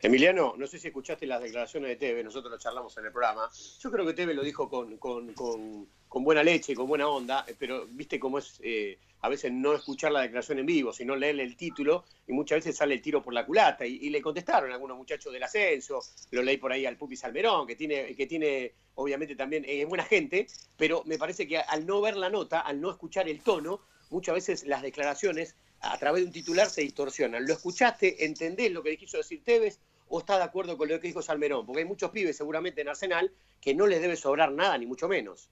Emiliano, 0.00 0.54
no 0.56 0.66
sé 0.66 0.78
si 0.78 0.88
escuchaste 0.88 1.26
las 1.26 1.40
declaraciones 1.40 1.88
de 1.90 1.96
Teve, 1.96 2.24
nosotros 2.24 2.50
lo 2.50 2.58
charlamos 2.58 2.96
en 2.98 3.06
el 3.06 3.12
programa. 3.12 3.48
Yo 3.78 3.90
creo 3.90 4.04
que 4.04 4.14
Teve 4.14 4.34
lo 4.34 4.42
dijo 4.42 4.68
con, 4.68 4.96
con, 4.96 5.32
con 5.34 6.24
buena 6.24 6.42
leche, 6.42 6.74
con 6.74 6.88
buena 6.88 7.08
onda, 7.08 7.46
pero 7.58 7.86
viste 7.86 8.18
cómo 8.18 8.38
es 8.38 8.60
eh, 8.62 8.98
a 9.22 9.28
veces 9.28 9.52
no 9.52 9.72
escuchar 9.72 10.12
la 10.12 10.20
declaración 10.20 10.58
en 10.58 10.66
vivo, 10.66 10.92
sino 10.92 11.14
leerle 11.14 11.44
el 11.44 11.56
título, 11.56 12.04
y 12.26 12.32
muchas 12.32 12.58
veces 12.58 12.76
sale 12.76 12.94
el 12.94 13.02
tiro 13.02 13.22
por 13.22 13.32
la 13.32 13.46
culata. 13.46 13.86
Y, 13.86 14.10
le 14.10 14.20
contestaron 14.20 14.70
a 14.70 14.74
algunos 14.74 14.96
muchachos 14.96 15.32
del 15.32 15.42
ascenso, 15.44 16.00
lo 16.32 16.42
leí 16.42 16.56
por 16.56 16.72
ahí 16.72 16.86
al 16.86 16.96
Pupi 16.96 17.16
Salmerón, 17.16 17.66
que 17.66 17.76
tiene, 17.76 18.16
que 18.16 18.26
tiene 18.26 18.74
obviamente 18.96 19.36
también, 19.36 19.64
es 19.66 19.86
buena 19.86 20.04
gente, 20.04 20.48
pero 20.76 21.02
me 21.06 21.18
parece 21.18 21.46
que 21.46 21.58
al 21.58 21.86
no 21.86 22.00
ver 22.00 22.16
la 22.16 22.30
nota, 22.30 22.60
al 22.60 22.80
no 22.80 22.90
escuchar 22.90 23.28
el 23.28 23.40
tono, 23.40 23.80
muchas 24.12 24.34
veces 24.34 24.64
las 24.64 24.82
declaraciones 24.82 25.56
a 25.80 25.98
través 25.98 26.22
de 26.22 26.26
un 26.26 26.32
titular 26.32 26.70
se 26.70 26.82
distorsionan. 26.82 27.44
¿Lo 27.44 27.52
escuchaste? 27.52 28.24
¿Entendés 28.24 28.70
lo 28.70 28.82
que 28.82 28.96
quiso 28.96 29.16
decir 29.16 29.42
Tevez? 29.42 29.80
¿O 30.08 30.20
estás 30.20 30.38
de 30.38 30.44
acuerdo 30.44 30.76
con 30.76 30.88
lo 30.88 31.00
que 31.00 31.08
dijo 31.08 31.22
Salmerón? 31.22 31.66
Porque 31.66 31.80
hay 31.80 31.88
muchos 31.88 32.10
pibes 32.10 32.36
seguramente 32.36 32.82
en 32.82 32.88
Arsenal 32.88 33.32
que 33.60 33.74
no 33.74 33.86
les 33.86 34.00
debe 34.00 34.14
sobrar 34.16 34.52
nada, 34.52 34.76
ni 34.78 34.86
mucho 34.86 35.08
menos. 35.08 35.48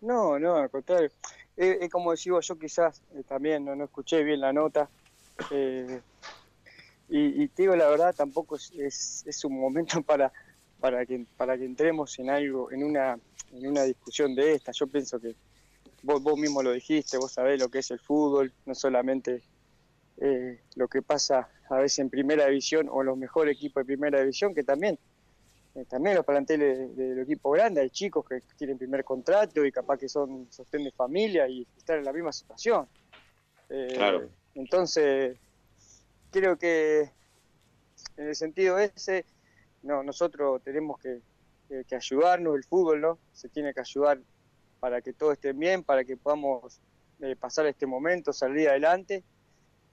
No, 0.00 0.38
no, 0.38 0.56
al 0.56 0.70
contrario 0.70 1.10
es, 1.58 1.90
como 1.90 2.12
decía 2.12 2.38
yo 2.40 2.58
quizás 2.58 3.02
eh, 3.14 3.22
también 3.26 3.64
no, 3.64 3.74
no, 3.74 3.84
escuché 3.84 4.22
bien 4.22 4.40
la 4.40 4.52
nota. 4.52 4.88
Eh, 5.50 6.00
y, 7.10 7.48
te 7.48 7.62
digo 7.62 7.74
la 7.74 7.88
verdad, 7.88 8.14
tampoco 8.14 8.56
es, 8.56 9.24
es, 9.26 9.44
un 9.44 9.58
momento 9.58 10.02
para, 10.06 10.32
para, 10.78 11.04
que, 11.04 11.24
para 11.36 11.56
que 11.56 11.64
entremos 11.64 12.18
en 12.18 12.30
algo, 12.30 12.70
en 12.70 12.84
una, 12.84 13.18
en 13.52 13.66
una 13.66 13.82
discusión 13.82 14.34
de 14.34 14.54
esta. 14.54 14.72
Yo 14.72 14.86
pienso 14.86 15.18
que 15.18 15.34
vos, 16.02 16.22
vos 16.22 16.38
mismo 16.38 16.62
lo 16.62 16.72
dijiste, 16.72 17.18
vos 17.18 17.32
sabés 17.32 17.60
lo 17.60 17.68
que 17.68 17.78
es 17.78 17.90
el 17.90 18.00
fútbol, 18.00 18.52
no 18.66 18.74
solamente 18.74 19.42
eh, 20.18 20.60
lo 20.74 20.88
que 20.88 21.02
pasa 21.02 21.48
a 21.70 21.76
veces 21.76 22.00
en 22.00 22.10
primera 22.10 22.46
división 22.46 22.88
o 22.90 23.02
los 23.02 23.16
mejores 23.16 23.56
equipos 23.56 23.82
de 23.82 23.84
primera 23.86 24.20
división, 24.20 24.54
que 24.54 24.64
también 24.64 24.98
eh, 25.74 25.84
también 25.84 26.16
los 26.16 26.24
planteles 26.24 26.96
del 26.96 27.20
equipo 27.20 27.50
grande, 27.50 27.82
hay 27.82 27.90
chicos 27.90 28.26
que 28.26 28.40
tienen 28.56 28.78
primer 28.78 29.04
contrato 29.04 29.64
y 29.64 29.70
capaz 29.70 29.98
que 29.98 30.08
son 30.08 30.48
sostén 30.50 30.82
de 30.82 30.90
familia 30.90 31.46
y 31.48 31.66
están 31.76 31.98
en 31.98 32.04
la 32.04 32.12
misma 32.12 32.32
situación. 32.32 32.88
Eh, 33.68 33.92
claro. 33.94 34.28
Entonces, 34.54 35.36
creo 36.32 36.56
que 36.56 37.10
en 38.16 38.28
el 38.28 38.34
sentido 38.34 38.78
ese, 38.78 39.24
no, 39.82 40.02
nosotros 40.02 40.62
tenemos 40.64 40.98
que, 41.00 41.20
ayudarnos, 41.94 42.56
el 42.56 42.64
fútbol, 42.64 43.00
¿no? 43.00 43.18
Se 43.32 43.48
tiene 43.48 43.72
que 43.72 43.80
ayudar 43.80 44.18
para 44.80 45.00
que 45.00 45.12
todo 45.12 45.32
esté 45.32 45.52
bien, 45.52 45.82
para 45.82 46.04
que 46.04 46.16
podamos 46.16 46.80
eh, 47.20 47.36
pasar 47.36 47.66
este 47.66 47.86
momento, 47.86 48.32
salir 48.32 48.68
adelante. 48.68 49.24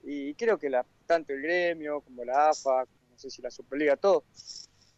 Y 0.02 0.34
creo 0.34 0.58
que 0.58 0.70
la, 0.70 0.84
tanto 1.06 1.32
el 1.32 1.42
gremio 1.42 2.00
como 2.00 2.24
la 2.24 2.50
AFA, 2.50 2.84
no 2.84 3.18
sé 3.18 3.30
si 3.30 3.42
la 3.42 3.50
Superliga, 3.50 3.96
todo, 3.96 4.24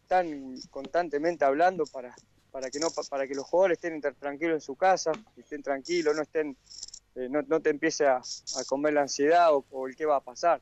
están 0.01 0.55
constantemente 0.69 1.45
hablando 1.45 1.85
para, 1.85 2.15
para 2.51 2.69
que 2.69 2.79
no 2.79 2.87
para 3.09 3.27
que 3.27 3.35
los 3.35 3.45
jugadores 3.45 3.79
estén 3.81 4.01
tranquilos 4.19 4.55
en 4.55 4.61
su 4.61 4.75
casa, 4.75 5.11
estén 5.37 5.63
tranquilos, 5.63 6.15
no 6.15 6.21
estén 6.21 6.55
eh, 7.15 7.27
no, 7.29 7.41
no, 7.41 7.59
te 7.59 7.69
empiece 7.69 8.07
a, 8.07 8.21
comer 8.67 8.93
la 8.93 9.01
ansiedad 9.01 9.49
o, 9.53 9.87
el 9.87 9.95
qué 9.95 10.05
va 10.05 10.17
a 10.17 10.21
pasar. 10.21 10.61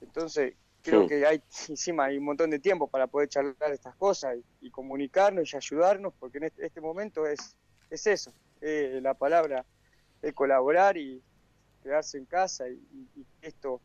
Entonces, 0.00 0.54
creo 0.82 1.06
que 1.06 1.24
hay 1.26 1.42
encima 1.68 2.06
hay 2.06 2.18
un 2.18 2.24
montón 2.24 2.50
de 2.50 2.58
tiempo 2.58 2.88
para 2.88 3.06
poder 3.06 3.28
charlar 3.28 3.72
estas 3.72 3.94
cosas 3.96 4.36
y, 4.60 4.70
comunicarnos 4.70 5.52
y 5.52 5.56
ayudarnos, 5.56 6.12
porque 6.18 6.38
en 6.38 6.44
este, 6.44 6.66
este 6.66 6.80
momento 6.80 7.26
es, 7.26 7.56
es 7.90 8.06
eso, 8.06 8.32
la 8.60 9.14
palabra 9.14 9.64
es 10.22 10.32
colaborar 10.32 10.96
y 10.96 11.22
quedarse 11.82 12.18
en 12.18 12.24
casa 12.24 12.68
y, 12.68 12.80
y 13.16 13.26
esto 13.42 13.80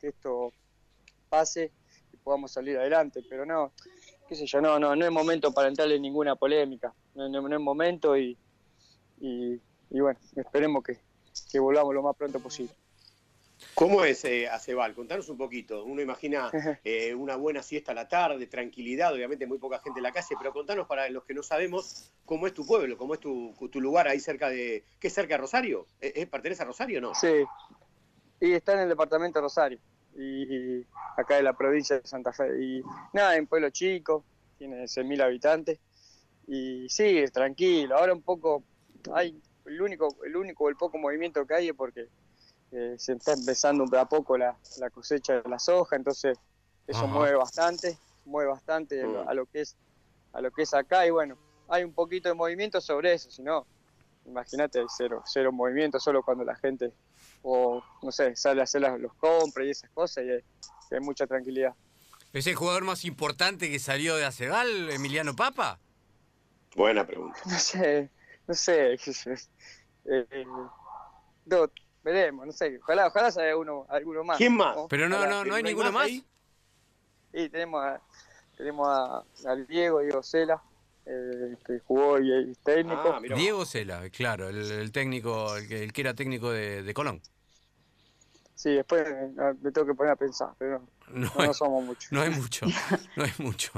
que 0.00 0.08
esto 0.08 0.52
pase 1.28 1.72
podamos 2.22 2.52
salir 2.52 2.78
adelante, 2.78 3.20
pero 3.28 3.44
no, 3.44 3.72
qué 4.28 4.34
sé 4.34 4.46
yo, 4.46 4.60
no, 4.60 4.78
no, 4.78 4.94
no 4.94 5.04
es 5.04 5.10
momento 5.10 5.52
para 5.52 5.68
entrarle 5.68 5.96
en 5.96 6.02
ninguna 6.02 6.36
polémica, 6.36 6.94
no, 7.14 7.28
no, 7.28 7.54
es 7.54 7.60
momento 7.60 8.16
y, 8.16 8.36
y, 9.20 9.60
bueno, 9.90 10.18
esperemos 10.36 10.82
que, 10.84 10.98
que 11.50 11.58
volvamos 11.58 11.94
lo 11.94 12.02
más 12.02 12.16
pronto 12.16 12.40
posible. 12.40 12.74
¿Cómo 13.74 14.04
es 14.04 14.24
eh, 14.24 14.48
Acebal? 14.48 14.94
Contanos 14.94 15.28
un 15.28 15.38
poquito. 15.38 15.84
Uno 15.84 16.02
imagina 16.02 16.50
eh, 16.84 17.14
una 17.14 17.36
buena 17.36 17.62
siesta 17.62 17.92
a 17.92 17.94
la 17.94 18.08
tarde, 18.08 18.46
tranquilidad, 18.46 19.12
obviamente 19.14 19.46
muy 19.46 19.58
poca 19.58 19.80
gente 19.80 20.00
en 20.00 20.04
la 20.04 20.12
calle, 20.12 20.34
pero 20.38 20.52
contanos 20.52 20.86
para 20.86 21.08
los 21.08 21.24
que 21.24 21.34
no 21.34 21.42
sabemos 21.42 22.10
cómo 22.24 22.46
es 22.46 22.54
tu 22.54 22.66
pueblo, 22.66 22.96
cómo 22.96 23.14
es 23.14 23.20
tu, 23.20 23.54
tu 23.70 23.80
lugar 23.80 24.08
ahí 24.08 24.20
cerca 24.20 24.48
de... 24.48 24.84
¿Qué 25.00 25.08
es 25.08 25.14
cerca 25.14 25.34
de 25.34 25.38
Rosario? 25.38 25.86
¿Es, 26.00 26.26
¿Pertenece 26.26 26.62
a 26.62 26.66
Rosario 26.66 26.98
o 26.98 27.02
no? 27.02 27.14
Sí, 27.14 27.44
y 28.40 28.52
está 28.52 28.74
en 28.74 28.80
el 28.80 28.88
departamento 28.88 29.38
de 29.38 29.42
Rosario 29.42 29.78
y 30.16 30.84
acá 31.16 31.36
de 31.36 31.42
la 31.42 31.54
provincia 31.54 31.98
de 31.98 32.06
Santa 32.06 32.32
Fe. 32.32 32.62
Y 32.62 32.82
nada, 33.12 33.36
en 33.36 33.46
pueblo 33.46 33.70
chico, 33.70 34.24
tiene 34.58 34.84
6.000 34.84 35.22
habitantes. 35.22 35.78
Y 36.46 36.88
sí, 36.88 37.18
es 37.18 37.32
tranquilo. 37.32 37.96
Ahora 37.96 38.12
un 38.12 38.22
poco, 38.22 38.62
hay 39.14 39.40
el 39.66 39.80
único, 39.80 40.16
el 40.24 40.36
único, 40.36 40.68
el 40.68 40.76
poco 40.76 40.98
movimiento 40.98 41.46
que 41.46 41.54
hay 41.54 41.68
es 41.68 41.74
porque 41.74 42.08
eh, 42.72 42.94
se 42.98 43.12
está 43.12 43.32
empezando 43.32 43.84
a 43.98 44.08
poco 44.08 44.38
la, 44.38 44.56
la, 44.78 44.90
cosecha 44.90 45.42
de 45.42 45.48
la 45.48 45.58
soja, 45.58 45.96
entonces 45.96 46.38
eso 46.86 47.06
mueve 47.06 47.36
bastante, 47.36 47.98
mueve 48.24 48.50
bastante 48.50 49.04
mm. 49.04 49.28
a 49.28 49.34
lo 49.34 49.46
que 49.46 49.60
es 49.60 49.76
a 50.32 50.40
lo 50.40 50.50
que 50.50 50.62
es 50.62 50.72
acá 50.72 51.06
y 51.06 51.10
bueno, 51.10 51.36
hay 51.68 51.84
un 51.84 51.92
poquito 51.92 52.30
de 52.30 52.34
movimiento 52.34 52.80
sobre 52.80 53.12
eso, 53.12 53.30
si 53.30 53.42
no, 53.42 53.66
imagínate 54.24 54.82
cero, 54.96 55.22
cero 55.26 55.52
movimiento, 55.52 56.00
solo 56.00 56.22
cuando 56.22 56.44
la 56.44 56.56
gente 56.56 56.92
o 57.42 57.82
no 58.02 58.12
sé, 58.12 58.34
sale 58.36 58.60
a 58.60 58.64
hacer 58.64 58.80
los 58.80 59.12
compras 59.14 59.66
y 59.66 59.70
esas 59.70 59.90
cosas 59.90 60.24
y 60.24 60.30
hay, 60.94 61.00
mucha 61.00 61.26
tranquilidad. 61.26 61.74
¿Es 62.32 62.46
el 62.46 62.54
jugador 62.54 62.84
más 62.84 63.04
importante 63.04 63.70
que 63.70 63.78
salió 63.78 64.16
de 64.16 64.24
Acegal, 64.24 64.90
Emiliano 64.90 65.34
Papa? 65.36 65.78
Buena 66.74 67.06
pregunta. 67.06 67.38
No 67.46 67.58
sé, 67.58 68.10
no 68.46 68.54
sé. 68.54 68.96
Eh, 70.04 70.26
eh, 70.32 70.44
no, 71.46 71.70
veremos, 72.02 72.46
no 72.46 72.52
sé. 72.52 72.78
Ojalá, 72.82 73.06
ojalá 73.08 73.30
salga 73.30 73.56
uno, 73.56 73.86
alguno 73.88 74.24
más. 74.24 74.38
¿Quién 74.38 74.56
más? 74.56 74.76
Pero 74.88 75.08
no, 75.08 75.26
no, 75.26 75.44
no 75.44 75.54
hay 75.54 75.62
ninguno 75.62 75.92
más. 75.92 76.08
Sí, 76.08 77.48
tenemos 77.48 77.82
a, 77.82 78.00
tenemos 78.56 78.88
a, 78.88 79.56
Diego, 79.68 80.00
Diego 80.00 80.22
Cela, 80.22 80.62
eh, 81.06 81.56
que 81.66 81.80
jugó 81.80 82.18
y 82.20 82.50
es 82.50 82.58
técnico. 82.58 83.14
Ah, 83.14 83.20
Diego 83.34 83.64
Cela, 83.64 84.08
claro, 84.10 84.48
el, 84.48 84.92
técnico, 84.92 85.56
el 85.56 85.66
que, 85.66 85.82
el 85.84 85.92
que, 85.92 86.00
era 86.00 86.14
técnico 86.14 86.50
de, 86.50 86.82
de 86.82 86.94
Colón. 86.94 87.22
Sí, 88.54 88.70
después 88.74 89.04
me 89.60 89.72
tengo 89.72 89.86
que 89.86 89.94
poner 89.94 90.12
a 90.12 90.16
pensar, 90.16 90.50
pero 90.56 90.86
no, 91.08 91.54
somos 91.54 91.84
muchos. 91.84 92.12
No 92.12 92.20
hay 92.20 92.30
mucho, 92.38 92.66
no 93.16 93.24
hay 93.24 93.32
mucho. 93.38 93.72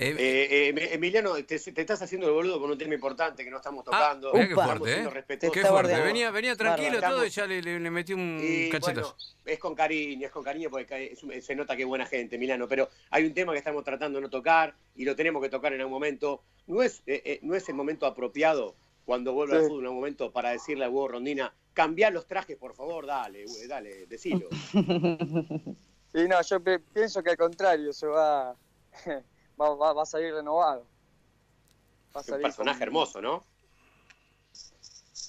Eh, 0.00 0.14
eh, 0.16 0.72
eh, 0.76 0.88
Emiliano, 0.92 1.34
te, 1.44 1.56
estás 1.56 2.00
haciendo 2.00 2.28
el 2.28 2.32
boludo 2.32 2.60
con 2.60 2.70
un 2.70 2.78
tema 2.78 2.94
importante 2.94 3.42
que 3.42 3.50
no 3.50 3.56
estamos 3.56 3.84
ah, 3.88 3.90
tocando. 3.90 4.30
qué 4.32 4.54
fuerte, 4.54 5.02
¿eh? 5.02 5.50
Qué 5.52 5.64
fuerte. 5.64 6.00
Venía, 6.00 6.30
venía 6.30 6.54
tranquilo 6.54 7.00
todo 7.00 7.26
y 7.26 7.30
ya 7.30 7.48
le, 7.48 7.60
le, 7.60 7.90
metí 7.90 8.12
un 8.12 8.68
cachetazo. 8.70 9.16
es 9.44 9.58
con 9.58 9.74
cariño, 9.74 10.24
es 10.24 10.32
con 10.32 10.44
cariño 10.44 10.70
porque 10.70 11.18
se 11.42 11.56
nota 11.56 11.74
que 11.74 11.82
es 11.82 11.88
buena 11.88 12.06
gente, 12.06 12.36
Emiliano, 12.36 12.68
pero 12.68 12.88
hay 13.10 13.24
un 13.24 13.34
tema 13.34 13.50
que 13.50 13.58
estamos 13.58 13.82
tratando 13.82 14.18
de 14.18 14.22
no 14.22 14.30
tocar 14.30 14.72
y 14.94 15.04
lo 15.04 15.16
tenemos 15.16 15.42
que 15.42 15.48
tocar 15.48 15.72
en 15.72 15.80
algún 15.80 15.94
momento. 15.94 16.44
No 16.68 16.80
es, 16.80 17.02
no 17.42 17.56
es 17.56 17.68
el 17.68 17.74
momento 17.74 18.06
apropiado 18.06 18.76
cuando 19.04 19.32
vuelva 19.32 19.56
al 19.56 19.62
fútbol, 19.62 19.82
en 19.82 19.88
un 19.88 19.96
momento 19.96 20.30
para 20.30 20.50
decirle 20.50 20.84
a 20.84 20.90
Hugo 20.90 21.08
Rondina, 21.08 21.52
cambiar 21.72 22.12
los 22.12 22.28
trajes, 22.28 22.56
por 22.56 22.76
favor, 22.76 23.04
dale, 23.04 23.46
dale, 23.66 24.06
decilo. 24.06 24.48
Sí, 26.10 26.26
no, 26.26 26.40
yo 26.40 26.58
pienso 26.94 27.22
que 27.22 27.28
al 27.28 27.36
contrario, 27.36 27.92
se 27.92 28.06
va, 28.06 28.56
va, 29.60 29.92
va, 29.92 30.02
a 30.02 30.06
salir 30.06 30.34
renovado. 30.34 30.86
Va 32.16 32.22
un 32.36 32.42
personaje 32.42 32.82
hermoso, 32.82 33.20
¿no? 33.20 33.44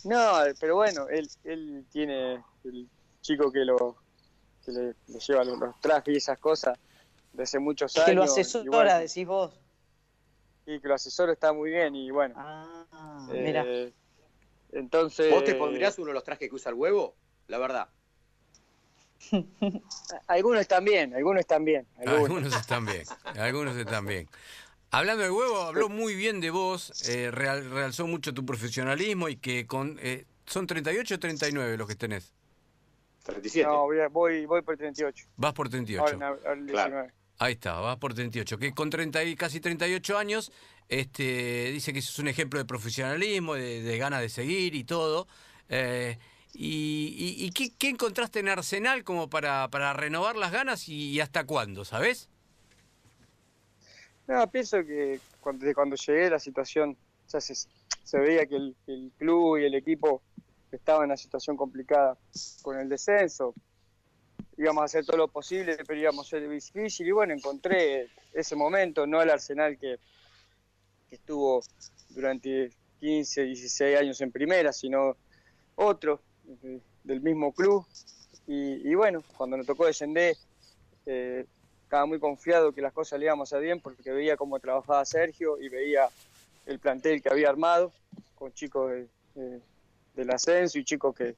No, 0.05 0.39
pero 0.59 0.75
bueno, 0.75 1.07
él, 1.09 1.29
él 1.43 1.86
tiene 1.91 2.43
el 2.63 2.88
chico 3.21 3.51
que 3.51 3.65
lo 3.65 3.98
que 4.63 4.71
le, 4.71 4.95
lleva 5.19 5.43
los, 5.43 5.79
trajes 5.81 6.13
y 6.13 6.17
esas 6.17 6.39
cosas 6.39 6.77
de 7.33 7.43
hace 7.43 7.59
muchos 7.59 7.95
años. 7.98 8.05
Que 8.05 8.13
lo 8.13 8.24
asesora, 8.24 9.00
decís 9.00 9.27
vos. 9.27 9.59
Y 10.65 10.79
que 10.79 10.88
lo 10.88 10.93
asesora 10.93 11.33
está 11.33 11.51
muy 11.51 11.71
bien 11.71 11.95
y 11.95 12.12
bueno. 12.12 12.36
Ah, 12.38 13.27
mira. 13.31 13.63
Eh, 13.65 13.93
entonces. 14.71 15.31
¿Vos 15.31 15.43
te 15.43 15.55
pondrías 15.55 15.98
uno 15.98 16.07
de 16.07 16.13
los 16.13 16.24
trajes 16.24 16.50
que 16.50 16.55
usa 16.55 16.69
el 16.69 16.75
huevo? 16.75 17.15
La 17.48 17.57
verdad. 17.57 17.89
algunos 20.27 20.61
están 20.61 20.85
bien, 20.85 21.13
algunos 21.13 21.41
están 21.41 21.65
bien. 21.65 21.85
Algunos, 22.05 22.55
están 22.55 22.85
bien, 22.85 23.03
algunos 23.38 23.75
están 23.75 24.05
bien. 24.05 24.27
Hablando 24.91 25.23
de 25.23 25.31
huevo, 25.31 25.61
habló 25.61 25.89
muy 25.89 26.15
bien 26.15 26.41
de 26.41 26.49
vos, 26.49 27.07
eh, 27.09 27.29
realzó 27.31 28.07
mucho 28.07 28.33
tu 28.33 28.45
profesionalismo 28.45 29.29
y 29.29 29.35
que 29.35 29.67
con 29.67 29.99
eh, 30.01 30.25
son 30.45 30.65
38 30.65 31.15
o 31.15 31.19
39 31.19 31.77
los 31.77 31.88
que 31.88 31.95
tenés. 31.95 32.33
37. 33.23 33.67
No, 33.67 33.88
voy, 34.11 34.45
voy 34.45 34.61
por 34.61 34.77
38. 34.77 35.27
Vas 35.35 35.53
por 35.53 35.69
38. 35.69 36.19
Ahí 37.38 37.53
está, 37.53 37.79
vas 37.79 37.97
por 37.97 38.13
38. 38.13 38.57
Que 38.57 38.73
con 38.73 38.89
30 38.89 39.23
y 39.23 39.35
casi 39.35 39.59
38 39.59 40.17
años, 40.17 40.51
este, 40.88 41.71
dice 41.71 41.93
que 41.93 41.99
eso 41.99 42.11
es 42.11 42.19
un 42.19 42.27
ejemplo 42.27 42.59
de 42.59 42.65
profesionalismo, 42.65 43.53
de, 43.53 43.97
ganas 43.97 44.21
de 44.21 44.29
seguir 44.29 44.73
y 44.75 44.83
todo. 44.83 45.27
Eh, 45.69 46.17
¿Y, 46.53 47.51
qué, 47.51 47.89
encontraste 47.89 48.39
en 48.39 48.50
Arsenal 48.50 49.03
como 49.03 49.29
para, 49.29 49.68
para 49.70 49.94
renovar 49.94 50.36
las 50.36 50.51
ganas 50.51 50.89
y, 50.89 51.20
hasta 51.20 51.46
cuándo, 51.46 51.86
sabes? 51.86 52.27
No, 54.27 54.50
pienso 54.51 54.77
que 54.86 55.20
cuando, 55.39 55.65
cuando 55.74 55.96
llegué 55.96 56.29
la 56.29 56.39
situación 56.39 56.98
ya 57.27 57.39
se, 57.39 57.68
veía 58.13 58.46
que 58.46 58.56
el, 58.56 58.75
el 58.88 59.12
club 59.18 59.58
y 59.58 59.65
el 59.65 59.75
equipo 59.75 60.22
estaba 60.72 61.03
en 61.03 61.12
una 61.12 61.18
situación 61.18 61.56
complicada 61.56 62.18
con 62.62 62.79
el 62.79 62.89
descenso. 62.89 63.53
Íbamos 64.58 64.82
a 64.82 64.86
hacer 64.86 65.06
todo 65.06 65.18
lo 65.18 65.27
posible, 65.27 65.77
pero 65.88 66.00
íbamos 66.00 66.27
a 66.27 66.29
ser 66.32 66.50
difícil. 66.50 67.08
Y 67.08 67.12
bueno, 67.12 67.34
encontré 67.34 68.10
ese 68.34 68.56
momento, 68.56 69.08
no 69.08 69.22
el 69.22 69.29
Arsenal 69.29 69.77
que, 69.77 69.98
que 71.10 71.15
estuvo 71.15 71.62
durante 72.10 72.72
15, 73.00 73.44
16 73.44 73.98
años 73.98 74.22
en 74.22 74.32
primera, 74.32 74.74
sino 74.74 75.15
otro 75.75 76.22
eh, 76.63 76.79
del 77.03 77.22
mismo 77.22 77.51
club. 77.53 77.86
Y, 78.48 78.96
bueno, 78.96 79.22
cuando 79.38 79.58
nos 79.58 79.68
tocó 79.68 79.86
descender, 79.86 80.36
eh, 81.06 81.46
estaba 81.84 82.08
muy 82.08 82.20
confiado 82.20 82.72
que 82.72 82.82
las 82.82 82.94
cosas 82.94 83.20
le 83.20 83.25
íbamos 83.25 83.53
a 83.53 83.60
bien 83.60 83.79
porque 83.79 84.12
veía 84.12 84.36
cómo 84.38 84.60
trabajaba 84.60 85.06
Sergio 85.06 85.62
y 85.62 85.70
veía 85.70 86.10
el 86.65 86.79
plantel 86.79 87.22
que 87.22 87.29
había 87.29 87.50
armado 87.50 87.91
con 88.34 88.51
chicos 88.53 88.91
de, 89.36 89.62
del 90.15 90.32
ascenso 90.32 90.79
y 90.79 90.84
chicos 90.84 91.15
que, 91.15 91.36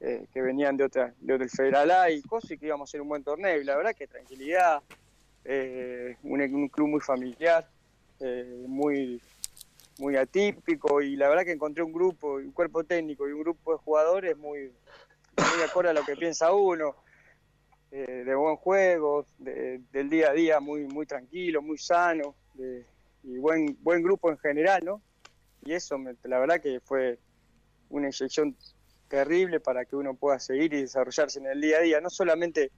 eh, 0.00 0.26
venían 0.34 0.76
de 0.76 0.84
otra 0.84 1.14
de 1.18 1.38
del 1.38 1.48
Federal 1.48 1.90
A 1.90 2.10
y 2.10 2.20
cosas 2.20 2.50
y 2.50 2.58
que 2.58 2.66
íbamos 2.66 2.88
a 2.88 2.90
hacer 2.90 3.00
un 3.00 3.08
buen 3.08 3.24
torneo. 3.24 3.58
Y 3.58 3.64
la 3.64 3.76
verdad 3.76 3.94
que 3.96 4.06
tranquilidad, 4.06 4.82
un, 6.22 6.40
un, 6.42 6.68
club 6.68 6.88
muy 6.88 7.00
familiar, 7.00 7.66
muy 8.66 9.18
muy 9.98 10.16
atípico 10.16 11.00
y 11.00 11.16
la 11.16 11.28
verdad 11.28 11.44
que 11.44 11.52
encontré 11.52 11.82
un 11.82 11.92
grupo, 11.92 12.34
un 12.34 12.52
cuerpo 12.52 12.84
técnico 12.84 13.28
y 13.28 13.32
un 13.32 13.40
grupo 13.40 13.72
de 13.72 13.78
jugadores 13.78 14.36
muy, 14.36 14.72
muy 15.36 15.62
acorde 15.64 15.90
a 15.90 15.92
lo 15.92 16.04
que 16.04 16.16
piensa 16.16 16.52
uno, 16.52 16.96
eh, 17.90 18.24
de 18.24 18.34
buen 18.34 18.56
juego, 18.56 19.24
del 19.38 20.10
día 20.10 20.30
a 20.30 20.32
día 20.32 20.60
muy, 20.60 20.84
muy 20.86 21.06
tranquilo, 21.06 21.62
muy 21.62 21.78
sano 21.78 22.34
y 23.22 23.38
buen, 23.38 23.76
buen 23.80 24.02
grupo 24.02 24.30
en 24.30 24.38
general, 24.38 24.82
¿no? 24.84 25.02
Y 25.64 25.72
eso, 25.72 25.96
la 26.24 26.38
verdad 26.38 26.60
que 26.60 26.80
fue 26.80 27.18
una 27.88 28.08
inyección 28.08 28.56
terrible 29.08 29.60
para 29.60 29.84
que 29.84 29.96
uno 29.96 30.14
pueda 30.14 30.38
seguir 30.40 30.74
y 30.74 30.82
desarrollarse 30.82 31.38
en 31.38 31.46
el 31.46 31.60
día 31.60 31.78
a 31.78 31.80
día, 31.82 32.00
no 32.00 32.10
solamente 32.10 32.72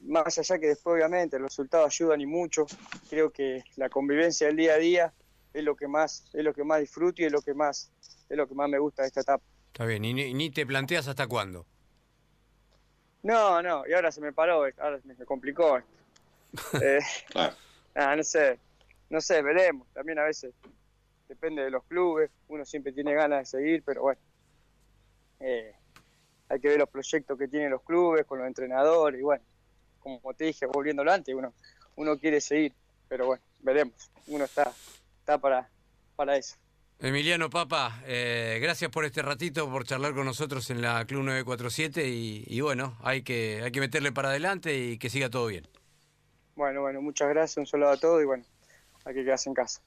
más 0.00 0.38
allá 0.38 0.58
que 0.58 0.68
después 0.68 0.94
obviamente 0.94 1.38
los 1.38 1.50
resultados 1.50 1.92
ayudan 1.92 2.20
y 2.20 2.26
mucho, 2.26 2.66
creo 3.10 3.30
que 3.30 3.64
la 3.76 3.88
convivencia 3.88 4.46
del 4.46 4.56
día 4.56 4.74
a 4.74 4.78
día 4.78 5.14
es 5.56 5.64
lo 5.64 5.74
que 5.74 5.88
más 5.88 6.24
es 6.34 6.44
lo 6.44 6.52
que 6.52 6.64
más 6.64 6.80
disfruto 6.80 7.22
y 7.22 7.24
es 7.24 7.32
lo 7.32 7.40
que 7.40 7.54
más 7.54 7.90
es 8.28 8.36
lo 8.36 8.46
que 8.46 8.54
más 8.54 8.68
me 8.68 8.78
gusta 8.78 9.02
de 9.02 9.08
esta 9.08 9.20
etapa. 9.20 9.42
Está 9.68 9.86
bien, 9.86 10.04
y 10.04 10.34
ni, 10.34 10.50
te 10.50 10.66
planteas 10.66 11.08
hasta 11.08 11.26
cuándo. 11.26 11.66
No, 13.22 13.62
no, 13.62 13.86
y 13.86 13.92
ahora 13.92 14.12
se 14.12 14.20
me 14.20 14.32
paró, 14.32 14.64
ahora 14.78 15.00
me, 15.04 15.14
complicó 15.24 15.78
esto. 15.78 15.90
Eh, 16.82 17.00
ah, 17.94 18.16
no 18.16 18.22
sé, 18.22 18.58
no 19.10 19.20
sé, 19.20 19.42
veremos. 19.42 19.86
También 19.92 20.18
a 20.18 20.24
veces 20.24 20.54
depende 21.28 21.62
de 21.62 21.70
los 21.70 21.84
clubes, 21.84 22.30
uno 22.48 22.64
siempre 22.64 22.92
tiene 22.92 23.14
ganas 23.14 23.40
de 23.40 23.58
seguir, 23.58 23.82
pero 23.84 24.02
bueno, 24.02 24.20
eh, 25.40 25.74
hay 26.48 26.60
que 26.60 26.68
ver 26.68 26.78
los 26.78 26.88
proyectos 26.88 27.38
que 27.38 27.48
tienen 27.48 27.70
los 27.70 27.82
clubes 27.82 28.24
con 28.24 28.38
los 28.38 28.46
entrenadores 28.46 29.20
y 29.20 29.22
bueno, 29.22 29.44
como 30.00 30.34
te 30.34 30.44
dije, 30.44 30.66
volviéndolo 30.66 31.12
antes, 31.12 31.34
uno, 31.34 31.52
uno 31.96 32.18
quiere 32.18 32.40
seguir, 32.40 32.72
pero 33.08 33.26
bueno, 33.26 33.42
veremos. 33.60 34.10
Uno 34.28 34.44
está 34.44 34.72
está 35.26 35.38
para, 35.38 35.68
para 36.14 36.36
eso. 36.36 36.54
Emiliano 37.00 37.50
Papa, 37.50 38.00
eh, 38.06 38.60
gracias 38.62 38.92
por 38.92 39.04
este 39.04 39.22
ratito, 39.22 39.68
por 39.68 39.84
charlar 39.84 40.14
con 40.14 40.24
nosotros 40.24 40.70
en 40.70 40.80
la 40.80 41.04
Club 41.04 41.24
947 41.24 42.08
y, 42.08 42.44
y, 42.46 42.60
bueno, 42.60 42.96
hay 43.02 43.22
que, 43.22 43.60
hay 43.64 43.72
que 43.72 43.80
meterle 43.80 44.12
para 44.12 44.28
adelante 44.28 44.78
y 44.78 44.98
que 44.98 45.10
siga 45.10 45.28
todo 45.28 45.48
bien. 45.48 45.66
Bueno, 46.54 46.80
bueno, 46.80 47.02
muchas 47.02 47.28
gracias, 47.28 47.56
un 47.56 47.66
saludo 47.66 47.90
a 47.90 47.96
todos 47.96 48.22
y 48.22 48.24
bueno, 48.24 48.44
hay 49.04 49.14
que 49.14 49.24
quedarse 49.24 49.50
en 49.50 49.54
casa. 49.54 49.82